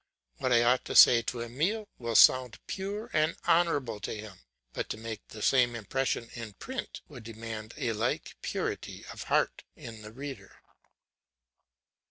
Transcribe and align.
What 0.39 0.51
I 0.51 0.63
ought 0.63 0.83
to 0.85 0.95
say 0.95 1.21
to 1.21 1.43
Emile 1.43 1.85
will 1.99 2.15
sound 2.15 2.57
pure 2.65 3.11
and 3.13 3.37
honourable 3.47 3.99
to 3.99 4.11
him; 4.15 4.39
but 4.73 4.89
to 4.89 4.97
make 4.97 5.21
the 5.27 5.43
same 5.43 5.75
impression 5.75 6.27
in 6.33 6.53
print 6.53 7.01
would 7.07 7.21
demand 7.23 7.75
a 7.77 7.93
like 7.93 8.35
purity 8.41 9.05
of 9.13 9.25
heart 9.25 9.63
in 9.75 10.01
the 10.01 10.11
reader. 10.11 10.55